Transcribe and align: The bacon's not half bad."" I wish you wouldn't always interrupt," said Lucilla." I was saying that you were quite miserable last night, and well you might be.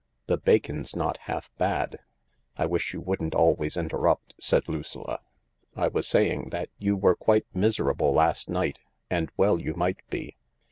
The 0.25 0.37
bacon's 0.39 0.95
not 0.95 1.19
half 1.29 1.51
bad."" 1.59 1.99
I 2.57 2.65
wish 2.65 2.91
you 2.91 2.99
wouldn't 3.01 3.35
always 3.35 3.77
interrupt," 3.77 4.33
said 4.39 4.67
Lucilla." 4.67 5.19
I 5.75 5.89
was 5.89 6.07
saying 6.07 6.49
that 6.49 6.69
you 6.79 6.97
were 6.97 7.13
quite 7.15 7.45
miserable 7.53 8.11
last 8.11 8.49
night, 8.49 8.79
and 9.11 9.29
well 9.37 9.61
you 9.61 9.75
might 9.75 9.99
be. 10.09 10.37